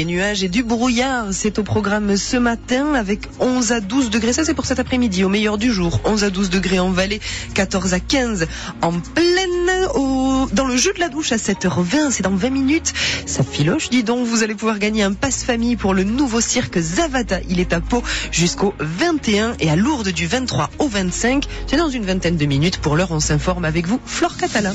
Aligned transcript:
Des 0.00 0.06
nuages 0.06 0.42
et 0.42 0.48
du 0.48 0.62
brouillard, 0.62 1.26
c'est 1.30 1.58
au 1.58 1.62
programme 1.62 2.16
ce 2.16 2.38
matin 2.38 2.94
avec 2.94 3.28
11 3.38 3.72
à 3.72 3.80
12 3.80 4.08
degrés. 4.08 4.32
Ça, 4.32 4.46
c'est 4.46 4.54
pour 4.54 4.64
cet 4.64 4.78
après-midi, 4.78 5.24
au 5.24 5.28
meilleur 5.28 5.58
du 5.58 5.70
jour. 5.70 6.00
11 6.06 6.24
à 6.24 6.30
12 6.30 6.48
degrés 6.48 6.78
en 6.78 6.90
vallée, 6.90 7.20
14 7.52 7.92
à 7.92 8.00
15 8.00 8.46
en 8.80 8.92
pleine, 8.92 10.48
dans 10.54 10.64
le 10.66 10.76
jeu 10.78 10.94
de 10.94 11.00
la 11.00 11.10
douche 11.10 11.32
à 11.32 11.36
7h20. 11.36 12.12
C'est 12.12 12.22
dans 12.22 12.34
20 12.34 12.48
minutes. 12.48 12.94
Ça 13.26 13.42
filoche, 13.42 13.90
dis 13.90 14.02
donc. 14.02 14.26
Vous 14.26 14.42
allez 14.42 14.54
pouvoir 14.54 14.78
gagner 14.78 15.02
un 15.02 15.12
passe-famille 15.12 15.76
pour 15.76 15.92
le 15.92 16.04
nouveau 16.04 16.40
cirque 16.40 16.78
Zavada. 16.78 17.40
Il 17.50 17.60
est 17.60 17.74
à 17.74 17.82
Pau 17.82 18.02
jusqu'au 18.32 18.72
21 18.78 19.56
et 19.60 19.68
à 19.68 19.76
Lourdes 19.76 20.08
du 20.08 20.26
23 20.26 20.70
au 20.78 20.88
25. 20.88 21.44
C'est 21.66 21.76
dans 21.76 21.90
une 21.90 22.06
vingtaine 22.06 22.38
de 22.38 22.46
minutes. 22.46 22.78
Pour 22.78 22.96
l'heure, 22.96 23.10
on 23.10 23.20
s'informe 23.20 23.66
avec 23.66 23.86
vous, 23.86 24.00
Flore 24.06 24.38
Catalin. 24.38 24.72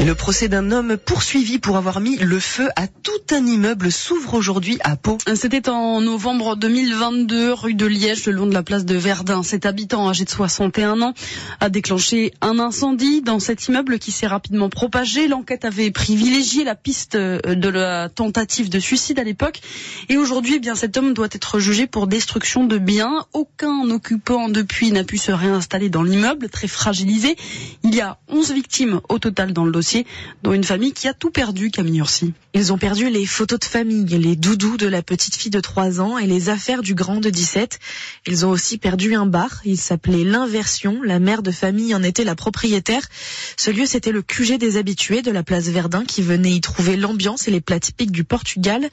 Le 0.00 0.14
procès 0.14 0.48
d'un 0.48 0.70
homme 0.70 0.96
poursuivi 0.96 1.58
pour 1.58 1.76
avoir 1.76 1.98
mis 1.98 2.16
le 2.18 2.38
feu 2.38 2.68
à 2.76 2.86
tout 2.86 3.10
un 3.32 3.44
immeuble 3.44 3.90
s'ouvre 3.90 4.34
aujourd'hui 4.34 4.78
à 4.84 4.94
Pau. 4.94 5.18
C'était 5.34 5.68
en 5.68 6.00
novembre 6.00 6.54
2022, 6.54 7.52
rue 7.52 7.74
de 7.74 7.84
Liège, 7.84 8.24
le 8.26 8.32
long 8.32 8.46
de 8.46 8.54
la 8.54 8.62
place 8.62 8.84
de 8.84 8.94
Verdun. 8.94 9.42
Cet 9.42 9.66
habitant 9.66 10.08
âgé 10.08 10.24
de 10.24 10.30
61 10.30 11.02
ans 11.02 11.14
a 11.58 11.68
déclenché 11.68 12.32
un 12.40 12.60
incendie 12.60 13.22
dans 13.22 13.40
cet 13.40 13.66
immeuble 13.66 13.98
qui 13.98 14.12
s'est 14.12 14.28
rapidement 14.28 14.68
propagé. 14.68 15.26
L'enquête 15.26 15.64
avait 15.64 15.90
privilégié 15.90 16.62
la 16.62 16.76
piste 16.76 17.16
de 17.16 17.68
la 17.68 18.08
tentative 18.08 18.70
de 18.70 18.78
suicide 18.78 19.18
à 19.18 19.24
l'époque. 19.24 19.60
Et 20.08 20.16
aujourd'hui, 20.16 20.54
eh 20.56 20.60
bien, 20.60 20.76
cet 20.76 20.96
homme 20.96 21.12
doit 21.12 21.28
être 21.32 21.58
jugé 21.58 21.88
pour 21.88 22.06
destruction 22.06 22.64
de 22.64 22.78
biens. 22.78 23.26
Aucun 23.32 23.90
occupant 23.90 24.48
depuis 24.48 24.92
n'a 24.92 25.02
pu 25.02 25.18
se 25.18 25.32
réinstaller 25.32 25.90
dans 25.90 26.04
l'immeuble, 26.04 26.48
très 26.48 26.68
fragilisé. 26.68 27.36
Il 27.82 27.94
y 27.96 28.00
a 28.00 28.18
11 28.28 28.52
victimes 28.52 29.00
au 29.08 29.18
total 29.18 29.52
dans 29.52 29.64
le 29.64 29.72
dossier 29.72 29.87
dont 30.42 30.52
une 30.52 30.64
famille 30.64 30.92
qui 30.92 31.08
a 31.08 31.14
tout 31.14 31.30
perdu, 31.30 31.70
Camille. 31.70 32.02
Ils 32.54 32.72
ont 32.72 32.78
perdu 32.78 33.10
les 33.10 33.26
photos 33.26 33.58
de 33.58 33.64
famille, 33.64 34.06
les 34.06 34.36
doudous 34.36 34.76
de 34.76 34.86
la 34.86 35.02
petite 35.02 35.36
fille 35.36 35.50
de 35.50 35.60
3 35.60 36.00
ans 36.00 36.18
et 36.18 36.26
les 36.26 36.48
affaires 36.48 36.82
du 36.82 36.94
grand 36.94 37.16
de 37.16 37.30
17. 37.30 37.78
Ils 38.26 38.46
ont 38.46 38.50
aussi 38.50 38.78
perdu 38.78 39.14
un 39.14 39.26
bar. 39.26 39.60
Il 39.64 39.78
s'appelait 39.78 40.24
L'Inversion. 40.24 41.02
La 41.02 41.18
mère 41.18 41.42
de 41.42 41.50
famille 41.50 41.94
en 41.94 42.02
était 42.02 42.24
la 42.24 42.34
propriétaire. 42.34 43.02
Ce 43.56 43.70
lieu, 43.70 43.86
c'était 43.86 44.12
le 44.12 44.22
QG 44.22 44.58
des 44.58 44.76
habitués 44.76 45.22
de 45.22 45.30
la 45.30 45.42
place 45.42 45.64
Verdun 45.64 46.04
qui 46.04 46.22
venaient 46.22 46.52
y 46.52 46.60
trouver 46.60 46.96
l'ambiance 46.96 47.48
et 47.48 47.50
les 47.50 47.60
plats 47.60 47.80
typiques 47.80 48.12
du 48.12 48.24
Portugal. 48.24 48.88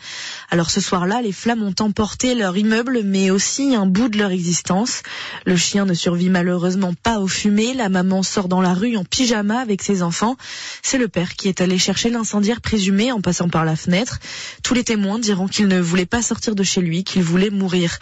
Alors 0.50 0.70
ce 0.70 0.82
soir-là, 0.82 1.22
les 1.22 1.32
flammes 1.32 1.64
ont 1.64 1.76
emporté 1.80 2.36
leur 2.36 2.58
immeuble, 2.58 3.02
mais 3.04 3.30
aussi 3.30 3.76
un 3.76 3.86
bout 3.86 4.10
de 4.10 4.18
leur 4.18 4.32
existence. 4.32 5.04
Le 5.46 5.56
chien 5.56 5.86
ne 5.86 5.94
survit 5.94 6.30
malheureusement 6.30 6.94
pas 6.94 7.20
aux 7.20 7.28
fumées. 7.28 7.74
La 7.74 7.90
maman 7.90 8.24
sort 8.24 8.48
dans 8.48 8.62
la 8.62 8.74
rue 8.74 8.98
en 8.98 9.04
pyjama 9.04 9.60
avec 9.60 9.82
ses 9.82 10.02
enfants. 10.02 10.38
C'est 10.88 11.00
le 11.00 11.08
père 11.08 11.34
qui 11.34 11.48
est 11.48 11.62
allé 11.62 11.80
chercher 11.80 12.12
l'incendiaire 12.12 12.62
présumé 12.62 13.12
en 13.12 13.20
passant 13.20 13.50
par 13.50 13.66
la 13.66 13.76
fenêtre. 13.76 14.20
Tous 14.62 14.76
les 14.76 14.84
témoins 14.84 15.18
diront 15.18 15.48
qu'il 15.48 15.68
ne 15.68 15.82
voulait 15.82 16.06
pas 16.06 16.22
sortir 16.22 16.54
de 16.54 16.62
chez 16.62 16.80
lui, 16.80 17.04
qu'il 17.04 17.24
voulait 17.24 17.50
mourir. 17.50 17.98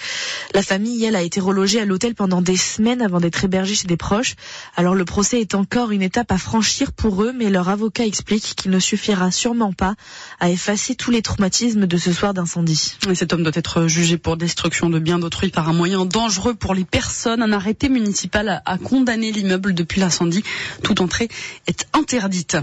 La 0.53 0.61
famille, 0.61 1.05
elle, 1.05 1.15
a 1.15 1.21
été 1.21 1.39
relogée 1.39 1.79
à 1.79 1.85
l'hôtel 1.85 2.13
pendant 2.13 2.41
des 2.41 2.57
semaines 2.57 3.01
avant 3.01 3.21
d'être 3.21 3.45
hébergée 3.45 3.73
chez 3.73 3.87
des 3.87 3.95
proches. 3.95 4.35
Alors 4.75 4.95
le 4.95 5.05
procès 5.05 5.39
est 5.39 5.55
encore 5.55 5.91
une 5.91 6.01
étape 6.01 6.29
à 6.33 6.37
franchir 6.37 6.91
pour 6.91 7.23
eux, 7.23 7.31
mais 7.31 7.49
leur 7.49 7.69
avocat 7.69 8.05
explique 8.05 8.53
qu'il 8.57 8.71
ne 8.71 8.79
suffira 8.79 9.31
sûrement 9.31 9.71
pas 9.71 9.95
à 10.41 10.49
effacer 10.49 10.95
tous 10.95 11.09
les 11.09 11.21
traumatismes 11.21 11.87
de 11.87 11.97
ce 11.97 12.11
soir 12.11 12.33
d'incendie. 12.33 12.97
Et 13.09 13.15
cet 13.15 13.31
homme 13.31 13.43
doit 13.43 13.53
être 13.55 13.87
jugé 13.87 14.17
pour 14.17 14.35
destruction 14.35 14.89
de 14.89 14.99
biens 14.99 15.19
d'autrui 15.19 15.51
par 15.51 15.69
un 15.69 15.73
moyen 15.73 16.03
dangereux 16.03 16.53
pour 16.53 16.73
les 16.73 16.83
personnes. 16.83 17.43
Un 17.43 17.53
arrêté 17.53 17.87
municipal 17.87 18.61
a 18.65 18.77
condamné 18.77 19.31
l'immeuble 19.31 19.73
depuis 19.73 20.01
l'incendie. 20.01 20.43
Toute 20.83 20.99
entrée 20.99 21.29
est 21.65 21.87
interdite. 21.93 22.57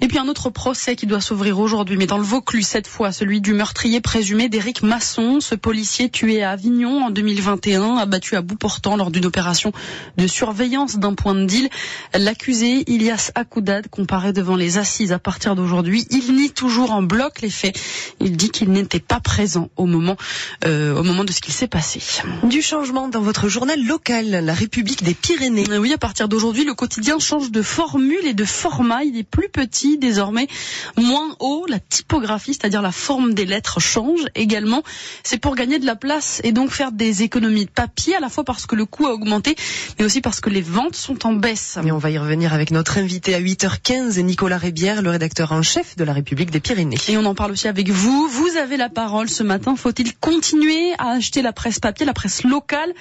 Et 0.00 0.08
puis 0.08 0.18
un 0.18 0.28
autre 0.28 0.50
procès 0.50 0.96
qui 0.96 1.06
doit 1.06 1.20
s'ouvrir 1.20 1.58
aujourd'hui, 1.58 1.96
mais 1.96 2.06
dans 2.06 2.18
le 2.18 2.24
Vaucluse 2.24 2.66
cette 2.66 2.86
fois, 2.86 3.12
celui 3.12 3.40
du 3.40 3.52
meurtrier 3.52 4.00
présumé 4.00 4.48
d'Éric 4.48 4.82
Masson, 4.82 5.40
ce 5.40 5.54
policier 5.54 6.08
tué 6.08 6.42
à 6.42 6.52
Avignon 6.52 7.04
en 7.04 7.10
2021, 7.10 7.96
abattu 7.96 8.36
à 8.36 8.42
bout 8.42 8.56
portant 8.56 8.96
lors 8.96 9.10
d'une 9.10 9.26
opération 9.26 9.72
de 10.16 10.26
surveillance 10.26 10.98
d'un 10.98 11.14
point 11.14 11.34
de 11.34 11.44
deal. 11.44 11.68
L'accusé, 12.14 12.84
Ilias 12.90 13.30
Akoudad, 13.34 13.88
comparé 13.88 14.32
devant 14.32 14.56
les 14.56 14.78
assises 14.78 15.12
à 15.12 15.18
partir 15.18 15.54
d'aujourd'hui. 15.54 16.06
Il 16.10 16.34
nie 16.34 16.50
toujours 16.50 16.92
en 16.92 17.02
bloc 17.02 17.42
les 17.42 17.50
faits. 17.50 17.78
Il 18.20 18.36
dit 18.36 18.50
qu'il 18.50 18.70
n'était 18.70 19.00
pas 19.00 19.20
présent 19.20 19.68
au 19.76 19.86
moment, 19.86 20.16
euh, 20.64 20.98
au 20.98 21.02
moment 21.02 21.24
de 21.24 21.32
ce 21.32 21.40
qu'il 21.40 21.52
s'est 21.52 21.68
passé. 21.68 22.00
Du 22.44 22.62
changement 22.62 23.08
dans 23.08 23.20
votre 23.20 23.48
journal 23.48 23.84
local, 23.84 24.30
La 24.30 24.54
République 24.54 25.02
des 25.02 25.14
Pyrénées. 25.14 25.66
Oui, 25.78 25.92
à 25.92 25.98
partir 25.98 26.28
d'aujourd'hui, 26.28 26.64
le 26.64 26.74
quotidien 26.74 27.18
change 27.18 27.50
de 27.50 27.62
formule 27.62 28.24
et 28.24 28.34
de 28.34 28.44
format. 28.44 29.04
Il 29.04 29.18
est 29.18 29.24
plus 29.24 29.49
petit, 29.50 29.98
désormais 29.98 30.48
moins 30.96 31.36
haut. 31.40 31.66
La 31.68 31.78
typographie, 31.78 32.54
c'est-à-dire 32.54 32.82
la 32.82 32.92
forme 32.92 33.34
des 33.34 33.44
lettres, 33.44 33.80
change 33.80 34.20
également. 34.34 34.82
C'est 35.22 35.38
pour 35.38 35.54
gagner 35.54 35.78
de 35.78 35.86
la 35.86 35.96
place 35.96 36.40
et 36.44 36.52
donc 36.52 36.70
faire 36.70 36.92
des 36.92 37.22
économies 37.22 37.66
de 37.66 37.70
papier, 37.70 38.16
à 38.16 38.20
la 38.20 38.28
fois 38.28 38.44
parce 38.44 38.66
que 38.66 38.76
le 38.76 38.86
coût 38.86 39.06
a 39.06 39.12
augmenté, 39.12 39.56
mais 39.98 40.04
aussi 40.04 40.20
parce 40.20 40.40
que 40.40 40.50
les 40.50 40.62
ventes 40.62 40.96
sont 40.96 41.26
en 41.26 41.32
baisse. 41.32 41.78
Et 41.84 41.92
on 41.92 41.98
va 41.98 42.10
y 42.10 42.18
revenir 42.18 42.52
avec 42.54 42.70
notre 42.70 42.98
invité 42.98 43.34
à 43.34 43.40
8h15, 43.40 44.20
Nicolas 44.20 44.58
Rébière, 44.58 45.02
le 45.02 45.10
rédacteur 45.10 45.52
en 45.52 45.62
chef 45.62 45.96
de 45.96 46.04
la 46.04 46.12
République 46.12 46.50
des 46.50 46.60
Pyrénées. 46.60 46.98
Et 47.08 47.16
on 47.16 47.24
en 47.24 47.34
parle 47.34 47.52
aussi 47.52 47.68
avec 47.68 47.90
vous. 47.90 48.28
Vous 48.28 48.56
avez 48.56 48.76
la 48.76 48.88
parole 48.88 49.28
ce 49.28 49.42
matin. 49.42 49.76
Faut-il 49.76 50.16
continuer 50.16 50.92
à 50.98 51.10
acheter 51.10 51.42
la 51.42 51.52
presse 51.52 51.78
papier, 51.78 52.06
la 52.06 52.14
presse 52.14 52.44
locale? 52.44 52.92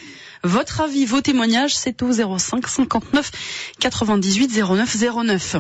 Votre 0.43 0.81
avis, 0.81 1.05
vos 1.05 1.19
témoignages, 1.21 1.75
c'est 1.75 2.01
au 2.01 2.11
05 2.11 2.65
59 2.65 3.31
98 3.79 4.57
09 4.57 4.97
09. 5.25 5.55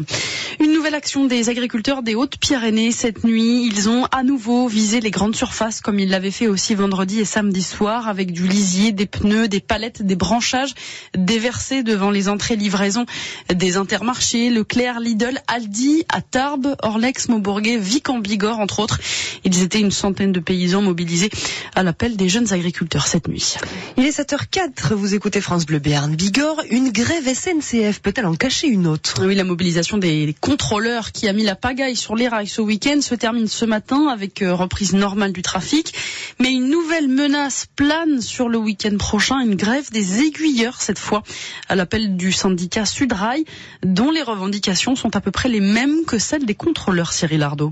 Une 0.61 0.68
nouvelle 0.73 0.95
action 0.95 1.25
des 1.25 1.49
agriculteurs 1.49 2.03
des 2.03 2.15
Hautes-Pyrénées 2.15 2.91
cette 2.91 3.23
nuit. 3.23 3.65
Ils 3.65 3.89
ont 3.89 4.05
à 4.05 4.23
nouveau 4.23 4.67
visé 4.67 4.99
les 4.99 5.11
grandes 5.11 5.35
surfaces 5.35 5.81
comme 5.81 5.99
ils 5.99 6.09
l'avaient 6.09 6.31
fait 6.31 6.47
aussi 6.47 6.75
vendredi 6.75 7.19
et 7.19 7.25
samedi 7.25 7.63
soir 7.63 8.07
avec 8.07 8.31
du 8.31 8.47
lisier, 8.47 8.91
des 8.91 9.05
pneus, 9.05 9.47
des 9.47 9.59
palettes, 9.59 10.01
des 10.01 10.15
branchages 10.15 10.73
déversés 11.17 11.83
devant 11.83 12.11
les 12.11 12.29
entrées 12.29 12.55
livraison 12.55 13.05
des 13.53 13.77
intermarchés, 13.77 14.49
Leclerc, 14.49 14.99
Lidl, 14.99 15.39
Aldi, 15.47 16.05
à 16.09 16.21
Tarbes, 16.21 16.75
Orlex, 16.81 17.29
Maubourguet, 17.29 17.77
Vic 17.77 18.09
en 18.09 18.19
Bigorre 18.19 18.59
entre 18.59 18.79
autres. 18.79 18.99
Ils 19.43 19.61
étaient 19.61 19.79
une 19.79 19.91
centaine 19.91 20.31
de 20.31 20.39
paysans 20.39 20.81
mobilisés 20.81 21.29
à 21.75 21.83
l'appel 21.83 22.17
des 22.17 22.29
jeunes 22.29 22.51
agriculteurs 22.53 23.07
cette 23.07 23.27
nuit. 23.27 23.55
Il 23.97 24.05
est 24.05 24.17
7h04, 24.17 24.93
vous 24.93 25.15
écoutez 25.15 25.41
France 25.41 25.65
Bleu 25.65 25.79
Béarn 25.79 26.15
Bigorre. 26.15 26.61
Une 26.69 26.91
grève 26.91 27.27
SNCF 27.33 27.99
peut-elle 28.01 28.25
en 28.25 28.35
cacher 28.35 28.67
une 28.67 28.87
autre? 28.87 29.25
Oui, 29.25 29.35
la 29.35 29.43
mobilisation 29.43 29.97
des 29.97 30.35
contrôleurs 30.59 31.13
qui 31.13 31.29
a 31.29 31.33
mis 31.33 31.43
la 31.43 31.55
pagaille 31.55 31.95
sur 31.95 32.17
les 32.17 32.27
rails 32.27 32.49
ce 32.49 32.59
week-end 32.59 32.99
se 32.99 33.15
termine 33.15 33.47
ce 33.47 33.63
matin 33.63 34.07
avec 34.07 34.41
euh, 34.41 34.53
reprise 34.53 34.93
normale 34.93 35.31
du 35.31 35.41
trafic. 35.41 35.93
Mais 36.39 36.51
une 36.51 36.69
nouvelle 36.69 37.07
menace 37.07 37.65
plane 37.77 38.19
sur 38.19 38.49
le 38.49 38.57
week-end 38.57 38.97
prochain, 38.97 39.39
une 39.39 39.55
grève 39.55 39.89
des 39.91 40.19
aiguilleurs 40.19 40.81
cette 40.81 40.99
fois, 40.99 41.23
à 41.69 41.75
l'appel 41.75 42.17
du 42.17 42.33
syndicat 42.33 42.85
Sudrail, 42.85 43.45
dont 43.83 44.11
les 44.11 44.21
revendications 44.21 44.97
sont 44.97 45.15
à 45.15 45.21
peu 45.21 45.31
près 45.31 45.47
les 45.47 45.61
mêmes 45.61 46.03
que 46.05 46.19
celles 46.19 46.45
des 46.45 46.55
contrôleurs, 46.55 47.13
Cyril 47.13 47.41
Ardo. 47.41 47.71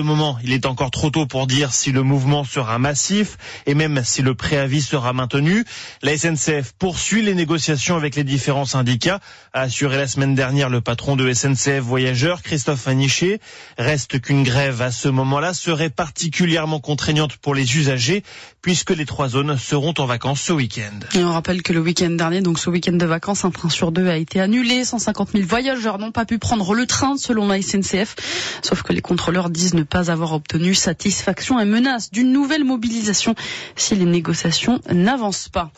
Moment, 0.03 0.37
il 0.43 0.53
est 0.53 0.65
encore 0.65 0.91
trop 0.91 1.09
tôt 1.09 1.25
pour 1.25 1.47
dire 1.47 1.73
si 1.73 1.91
le 1.91 2.03
mouvement 2.03 2.43
sera 2.43 2.79
massif 2.79 3.37
et 3.65 3.73
même 3.73 4.01
si 4.03 4.21
le 4.21 4.35
préavis 4.35 4.81
sera 4.81 5.13
maintenu. 5.13 5.65
La 6.01 6.17
SNCF 6.17 6.73
poursuit 6.77 7.21
les 7.21 7.33
négociations 7.33 7.95
avec 7.95 8.15
les 8.15 8.23
différents 8.23 8.65
syndicats, 8.65 9.19
a 9.53 9.61
assuré 9.61 9.97
la 9.97 10.07
semaine 10.07 10.35
dernière 10.35 10.69
le 10.69 10.81
patron 10.81 11.15
de 11.15 11.31
SNCF 11.31 11.79
Voyageurs, 11.79 12.41
Christophe 12.41 12.87
Aniché. 12.87 13.39
Reste 13.77 14.19
qu'une 14.21 14.43
grève 14.43 14.81
à 14.81 14.91
ce 14.91 15.07
moment-là 15.09 15.53
serait 15.53 15.89
particulièrement 15.89 16.79
contraignante 16.79 17.37
pour 17.37 17.55
les 17.55 17.77
usagers 17.77 18.23
puisque 18.61 18.91
les 18.91 19.05
trois 19.05 19.27
zones 19.29 19.57
seront 19.57 19.93
en 19.97 20.05
vacances 20.05 20.41
ce 20.41 20.53
week-end. 20.53 20.99
Et 21.15 21.23
on 21.23 21.31
rappelle 21.31 21.63
que 21.63 21.73
le 21.73 21.79
week-end 21.79 22.11
dernier, 22.11 22.41
donc 22.41 22.59
ce 22.59 22.69
week-end 22.69 22.93
de 22.93 23.05
vacances, 23.05 23.43
un 23.43 23.51
train 23.51 23.69
sur 23.69 23.91
deux 23.91 24.07
a 24.07 24.17
été 24.17 24.39
annulé. 24.39 24.85
150 24.85 25.31
000 25.31 25.45
voyageurs 25.45 25.97
n'ont 25.97 26.11
pas 26.11 26.25
pu 26.25 26.37
prendre 26.37 26.73
le 26.73 26.85
train 26.85 27.17
selon 27.17 27.47
la 27.47 27.61
SNCF. 27.61 28.15
Sauf 28.61 28.83
que 28.83 28.93
les 28.93 29.01
contrôleurs 29.01 29.49
disent 29.49 29.73
ne 29.73 29.83
pas 29.91 30.09
avoir 30.09 30.31
obtenu 30.33 30.73
satisfaction 30.73 31.59
et 31.59 31.65
menace 31.65 32.11
d'une 32.11 32.31
nouvelle 32.31 32.63
mobilisation 32.63 33.35
si 33.75 33.93
les 33.95 34.05
négociations 34.05 34.79
n'avancent 34.89 35.49
pas. 35.49 35.69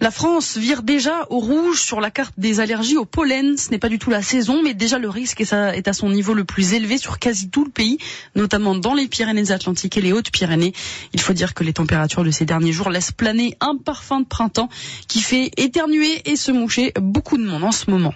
La 0.00 0.12
France 0.12 0.56
vire 0.56 0.82
déjà 0.84 1.26
au 1.28 1.40
rouge 1.40 1.80
sur 1.82 2.00
la 2.00 2.10
carte 2.12 2.34
des 2.38 2.60
allergies 2.60 2.96
au 2.96 3.04
pollen. 3.04 3.56
Ce 3.58 3.70
n'est 3.70 3.78
pas 3.80 3.88
du 3.88 3.98
tout 3.98 4.10
la 4.10 4.22
saison, 4.22 4.60
mais 4.62 4.74
déjà 4.74 4.98
le 4.98 5.08
risque 5.10 5.40
est 5.40 5.88
à 5.88 5.92
son 5.92 6.08
niveau 6.08 6.34
le 6.34 6.44
plus 6.44 6.72
élevé 6.72 6.98
sur 6.98 7.18
quasi 7.18 7.50
tout 7.50 7.64
le 7.64 7.70
pays, 7.70 7.98
notamment 8.36 8.76
dans 8.76 8.94
les 8.94 9.08
Pyrénées-Atlantiques 9.08 9.96
et 9.96 10.02
les 10.02 10.12
Hautes-Pyrénées. 10.12 10.72
Il 11.12 11.20
faut 11.20 11.32
dire 11.32 11.52
que 11.52 11.64
les 11.64 11.72
températures 11.72 12.22
de 12.22 12.30
ces 12.30 12.44
derniers 12.44 12.72
jours 12.72 12.90
laissent 12.90 13.12
planer 13.12 13.56
un 13.60 13.76
parfum 13.76 14.20
de 14.20 14.26
printemps 14.26 14.68
qui 15.08 15.20
fait 15.20 15.50
éternuer 15.56 16.22
et 16.30 16.36
se 16.36 16.52
moucher 16.52 16.92
beaucoup 17.00 17.36
de 17.36 17.44
monde 17.44 17.64
en 17.64 17.72
ce 17.72 17.90
moment. 17.90 18.14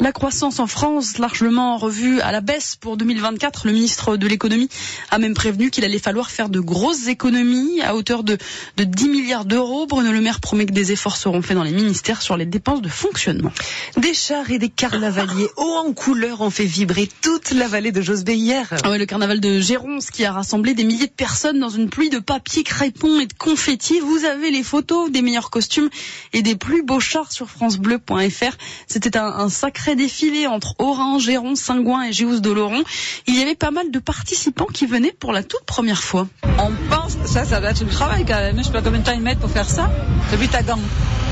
La 0.00 0.12
croissance 0.12 0.58
en 0.58 0.66
France, 0.66 1.18
largement 1.18 1.76
revue 1.76 2.22
à 2.22 2.32
la 2.32 2.40
baisse 2.40 2.76
pour 2.76 2.96
2024, 2.96 3.66
le 3.66 3.72
ministre 3.72 4.16
de 4.16 4.26
l'économie 4.26 4.69
a 5.10 5.18
même 5.18 5.34
prévenu 5.34 5.70
qu'il 5.70 5.84
allait 5.84 5.98
falloir 5.98 6.30
faire 6.30 6.48
de 6.48 6.60
grosses 6.60 7.08
économies 7.08 7.80
à 7.82 7.94
hauteur 7.94 8.24
de, 8.24 8.38
de 8.76 8.84
10 8.84 9.08
milliards 9.08 9.44
d'euros. 9.44 9.86
Bruno 9.86 10.12
Le 10.12 10.20
Maire 10.20 10.40
promet 10.40 10.66
que 10.66 10.72
des 10.72 10.92
efforts 10.92 11.16
seront 11.16 11.42
faits 11.42 11.56
dans 11.56 11.62
les 11.62 11.72
ministères 11.72 12.22
sur 12.22 12.36
les 12.36 12.46
dépenses 12.46 12.82
de 12.82 12.88
fonctionnement. 12.88 13.52
Des 13.96 14.14
chars 14.14 14.50
et 14.50 14.58
des 14.58 14.68
carnavaliers 14.68 15.48
hauts 15.56 15.76
en 15.86 15.92
couleur 15.92 16.40
ont 16.40 16.50
fait 16.50 16.64
vibrer 16.64 17.08
toute 17.22 17.50
la 17.52 17.68
vallée 17.68 17.92
de 17.92 18.00
Josbé 18.00 18.34
hier. 18.36 18.72
Ah 18.84 18.90
ouais, 18.90 18.98
le 18.98 19.06
carnaval 19.06 19.40
de 19.40 19.60
Géronce 19.60 20.10
qui 20.10 20.24
a 20.24 20.32
rassemblé 20.32 20.74
des 20.74 20.84
milliers 20.84 21.06
de 21.06 21.12
personnes 21.12 21.58
dans 21.58 21.68
une 21.68 21.88
pluie 21.88 22.10
de 22.10 22.18
papier 22.18 22.62
crépon 22.62 23.20
et 23.20 23.26
de 23.26 23.32
confettis. 23.32 24.00
Vous 24.00 24.24
avez 24.24 24.50
les 24.50 24.62
photos 24.62 25.10
des 25.10 25.22
meilleurs 25.22 25.50
costumes 25.50 25.90
et 26.32 26.42
des 26.42 26.56
plus 26.56 26.82
beaux 26.82 27.00
chars 27.00 27.32
sur 27.32 27.48
francebleu.fr. 27.48 28.56
C'était 28.86 29.16
un, 29.16 29.26
un, 29.26 29.48
sacré 29.48 29.96
défilé 29.96 30.46
entre 30.46 30.74
Oran, 30.78 31.18
Géronce, 31.18 31.60
Saint-Gouin 31.60 32.04
et 32.04 32.12
Géous 32.12 32.40
d'Oloron. 32.40 32.82
Il 33.26 33.38
y 33.38 33.42
avait 33.42 33.54
pas 33.54 33.70
mal 33.70 33.90
de 33.90 33.98
participants 33.98 34.59
qui 34.66 34.86
venaient 34.86 35.14
pour 35.18 35.32
la 35.32 35.42
toute 35.42 35.64
première 35.64 36.02
fois. 36.02 36.26
On 36.58 36.70
pense, 36.90 37.16
ça, 37.24 37.44
ça 37.44 37.60
va 37.60 37.70
être 37.70 37.84
du 37.84 37.90
travail 37.90 38.24
quand 38.26 38.34
même. 38.34 38.58
Je 38.58 38.64
sais 38.64 38.72
pas 38.72 38.82
combien 38.82 39.00
de 39.00 39.04
temps 39.04 39.12
ils 39.12 39.20
mettent 39.20 39.40
pour 39.40 39.50
faire 39.50 39.68
ça. 39.68 39.90
J'habite 40.30 40.54
à 40.54 40.62
Gand. 40.62 40.78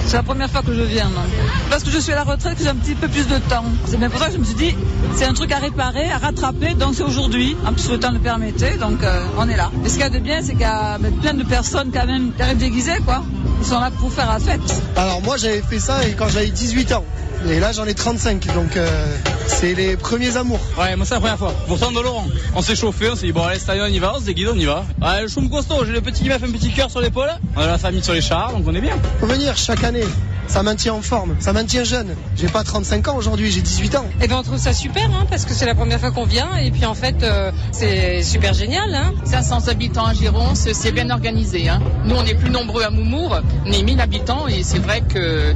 C'est 0.07 0.17
la 0.17 0.23
première 0.23 0.49
fois 0.51 0.63
que 0.63 0.73
je 0.73 0.81
viens. 0.81 1.05
Donc. 1.05 1.27
Parce 1.69 1.83
que 1.83 1.91
je 1.91 1.99
suis 1.99 2.13
à 2.13 2.17
la 2.17 2.25
retraite, 2.25 2.57
que 2.57 2.63
j'ai 2.63 2.71
un 2.71 2.75
petit 2.75 2.95
peu 2.95 3.09
plus 3.09 3.27
de 3.29 3.37
temps. 3.39 3.65
C'est 3.87 3.99
bien 3.99 4.09
pour 4.09 4.19
ça 4.19 4.29
que 4.29 4.33
je 4.33 4.39
me 4.39 4.45
suis 4.45 4.55
dit, 4.55 4.75
c'est 5.15 5.27
un 5.27 5.35
truc 5.35 5.53
à 5.53 5.59
réparer, 5.59 6.11
à 6.11 6.17
rattraper, 6.17 6.73
donc 6.75 6.95
c'est 6.95 7.03
aujourd'hui. 7.03 7.57
En 7.67 7.75
plus, 7.75 7.91
le 7.91 8.01
temps 8.01 8.11
le 8.11 8.19
permettait, 8.19 8.79
donc 8.79 9.03
euh, 9.03 9.23
on 9.37 9.49
est 9.49 9.57
là. 9.57 9.71
Et 9.85 9.89
ce 9.89 9.95
qu'il 9.95 10.03
y 10.03 10.07
a 10.07 10.11
de 10.11 10.19
bien, 10.19 10.41
c'est 10.41 10.53
qu'il 10.53 10.63
y 10.63 10.65
a 10.65 10.97
ben, 10.99 11.13
plein 11.21 11.35
de 11.35 11.45
personnes 11.45 11.91
quand 11.93 12.07
même 12.07 12.33
qui 12.35 12.41
arrivent 12.41 12.57
déguisées, 12.57 13.01
quoi. 13.05 13.23
Ils 13.61 13.67
sont 13.67 13.81
là 13.81 13.91
pour 13.91 14.11
faire 14.11 14.33
la 14.33 14.39
fête. 14.39 14.83
Alors 14.97 15.21
moi, 15.21 15.37
j'avais 15.37 15.61
fait 15.61 15.81
ça 15.81 16.01
quand 16.17 16.29
j'avais 16.29 16.49
18 16.49 16.93
ans. 16.93 17.05
Et 17.47 17.61
là, 17.61 17.73
j'en 17.73 17.85
ai 17.85 17.95
35, 17.95 18.47
donc 18.55 18.77
euh, 18.77 19.17
c'est 19.47 19.75
les 19.75 19.97
premiers 19.97 20.37
amours. 20.37 20.61
Ouais, 20.79 20.97
moi 20.97 21.07
c'est 21.07 21.15
la 21.15 21.21
première 21.21 21.39
fois. 21.39 21.55
Pourtant 21.67 21.93
de 21.93 22.01
Laurent. 22.01 22.27
On 22.55 22.63
s'est 22.63 22.77
chauffé, 22.77 23.09
on 23.11 23.15
s'est 23.15 23.27
dit 23.27 23.33
bon 23.33 23.43
allez, 23.43 23.61
on 23.81 23.87
y 23.87 23.99
va, 23.99 24.15
on 24.17 24.21
se 24.21 24.25
déguise, 24.25 24.49
on 24.53 24.59
y 24.59 24.65
va. 24.65 24.85
Ouais, 25.01 25.23
le 25.23 25.29
choum 25.29 25.49
costaud, 25.49 25.85
j'ai 25.85 25.93
le 25.93 26.01
petit 26.01 26.23
qui 26.23 26.29
m'a 26.29 26.39
fait 26.39 26.47
un 26.47 26.53
petit 26.53 26.71
cœur 26.71 26.91
sur 26.91 27.01
l'épaule. 27.01 27.31
On 27.57 27.61
a 27.61 27.67
la 27.67 27.79
famille 27.79 28.03
sur 28.03 28.13
les 28.13 28.21
chars, 28.21 28.53
donc 28.53 28.65
on 28.67 28.75
est 28.75 28.81
bien. 28.81 28.97
Faut 29.21 29.27
venir 29.27 29.57
chaque 29.57 29.85
année. 29.85 30.05
Ça 30.49 30.63
maintient 30.63 30.95
en 30.95 31.03
forme, 31.03 31.37
ça 31.41 31.53
maintient 31.53 31.85
jeune. 31.85 32.17
J'ai 32.37 32.49
pas 32.49 32.65
35 32.65 33.09
ans 33.09 33.17
aujourd'hui, 33.17 33.51
j'ai 33.51 33.61
18 33.61 33.97
ans. 33.97 34.07
Et 34.23 34.29
ben 34.29 34.37
on 34.39 34.43
trouve 34.43 34.59
ça 34.59 34.73
super, 34.73 35.05
hein, 35.15 35.27
parce 35.29 35.45
que 35.45 35.53
c'est 35.53 35.67
la 35.67 35.75
première 35.75 36.01
fois 36.01 36.11
qu'on 36.11 36.25
vient, 36.25 36.57
et 36.57 36.71
puis 36.71 36.85
en 36.87 36.95
fait 36.95 37.23
euh, 37.23 37.53
c'est 37.71 38.23
super 38.23 38.55
génial. 38.55 38.95
Hein. 38.95 39.13
500 39.25 39.69
habitants 39.69 40.07
à 40.07 40.15
Gironce, 40.15 40.69
c'est 40.73 40.93
bien 40.93 41.11
organisé. 41.11 41.69
Hein. 41.69 41.81
Nous 42.05 42.15
on 42.15 42.25
est 42.25 42.35
plus 42.35 42.51
nombreux 42.51 42.83
à 42.83 42.91
Moumour, 42.91 43.41
on 43.67 43.73
est 43.73 43.83
1000 43.83 44.01
habitants, 44.01 44.49
et 44.49 44.63
c'est 44.63 44.79
vrai 44.79 45.03
que 45.03 45.55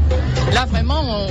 là 0.53 0.67
vraiment 0.67 1.01
on, 1.03 1.27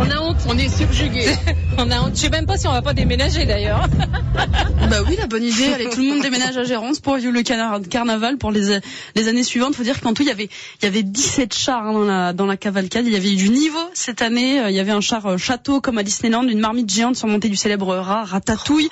on 0.00 0.10
a 0.10 0.20
honte. 0.20 0.36
On 0.48 0.58
est 0.58 0.68
subjugué. 0.68 1.26
on 1.78 1.90
a 1.90 2.00
honte. 2.00 2.14
Je 2.14 2.20
sais 2.20 2.30
même 2.30 2.46
pas 2.46 2.56
si 2.56 2.66
on 2.66 2.72
va 2.72 2.82
pas 2.82 2.94
déménager 2.94 3.46
d'ailleurs. 3.46 3.88
bah 4.90 4.96
oui, 5.06 5.16
la 5.18 5.26
bonne 5.26 5.42
idée. 5.42 5.72
Allez, 5.72 5.88
tout 5.88 6.00
le 6.00 6.08
monde 6.08 6.22
déménage 6.22 6.56
à 6.56 6.64
Gérance 6.64 7.00
pour 7.00 7.16
vivre 7.16 7.32
le 7.32 7.42
carnaval 7.42 8.36
pour 8.36 8.50
les, 8.50 8.78
les 9.14 9.28
années 9.28 9.44
suivantes. 9.44 9.74
Faut 9.74 9.82
dire 9.82 10.00
qu'en 10.00 10.14
tout, 10.14 10.22
il 10.22 10.28
y 10.28 10.32
avait, 10.32 10.48
il 10.80 10.84
y 10.84 10.88
avait 10.88 11.02
17 11.02 11.54
chars 11.54 11.86
hein, 11.86 11.92
dans 11.92 12.04
la, 12.04 12.32
dans 12.32 12.46
la 12.46 12.56
cavalcade. 12.56 13.03
Il 13.06 13.12
y 13.12 13.16
avait 13.16 13.32
eu 13.32 13.36
du 13.36 13.50
niveau 13.50 13.78
cette 13.92 14.22
année. 14.22 14.62
Il 14.68 14.74
y 14.74 14.80
avait 14.80 14.92
un 14.92 15.00
char 15.00 15.38
château 15.38 15.80
comme 15.80 15.98
à 15.98 16.02
Disneyland, 16.02 16.44
une 16.44 16.58
marmite 16.58 16.90
géante 16.90 17.16
surmontée 17.16 17.48
du 17.48 17.56
célèbre 17.56 17.94
rat 17.96 18.24
Ratatouille, 18.24 18.88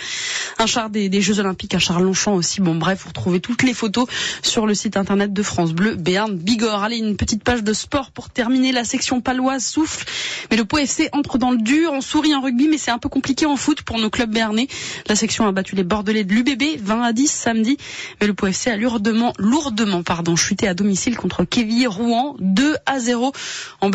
un 0.59 0.67
char 0.67 0.91
des, 0.91 1.21
Jeux 1.21 1.39
Olympiques, 1.39 1.75
un 1.75 1.79
char 1.79 2.01
Longchamp 2.01 2.35
aussi. 2.35 2.61
Bon, 2.61 2.75
bref, 2.75 3.03
vous 3.03 3.09
retrouvez 3.09 3.41
toutes 3.41 3.63
les 3.63 3.73
photos 3.73 4.07
sur 4.43 4.67
le 4.67 4.75
site 4.75 4.97
internet 4.97 5.33
de 5.33 5.43
France 5.43 5.73
Bleu, 5.73 5.95
Béarn, 5.95 6.37
Bigorre. 6.37 6.83
Allez, 6.83 6.99
une 6.99 7.17
petite 7.17 7.43
page 7.43 7.63
de 7.63 7.73
sport 7.73 8.11
pour 8.11 8.29
terminer. 8.31 8.73
La 8.73 8.85
section 8.85 9.21
paloise 9.21 9.65
souffle, 9.65 10.07
mais 10.51 10.57
le 10.57 10.65
Pau 10.65 10.79
FC 10.79 11.09
entre 11.13 11.39
dans 11.39 11.51
le 11.51 11.59
dur. 11.59 11.93
On 11.93 12.01
sourit 12.01 12.35
en 12.35 12.43
rugby, 12.43 12.69
mais 12.69 12.79
c'est 12.79 12.91
un 12.91 12.99
peu 12.99 13.09
compliqué 13.09 13.47
en 13.47 13.57
foot 13.57 13.83
pour 13.83 13.99
nos 13.99 14.11
clubs 14.11 14.31
béarnais. 14.31 14.69
La 15.07 15.17
section 15.17 15.47
a 15.47 15.53
battu 15.53 15.75
les 15.75 15.85
Bordelais 15.85 16.25
de 16.25 16.35
l'UBB 16.35 16.81
20 16.81 17.03
à 17.03 17.13
10 17.13 17.31
samedi, 17.31 17.79
mais 18.21 18.27
le 18.27 18.35
Pau 18.35 18.47
FC 18.47 18.71
a 18.71 18.77
lourdement, 18.77 19.33
lourdement, 19.39 20.03
chuté 20.37 20.69
à 20.69 20.75
domicile 20.75 21.17
contre 21.17 21.45
Kévy 21.45 21.87
Rouen 21.87 22.37
2 22.41 22.77
à 22.87 22.99
0 22.99 23.33
en 23.81 23.91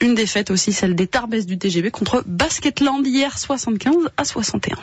Une 0.00 0.14
défaite 0.14 0.50
aussi, 0.50 0.72
celle 0.72 0.94
des 0.94 1.06
Tarbes 1.06 1.34
du 1.34 1.58
TGB 1.58 1.90
contre 1.90 2.22
Basketland 2.26 3.06
hier 3.06 3.38
75 3.38 4.08
à 4.16 4.24
61. 4.24 4.78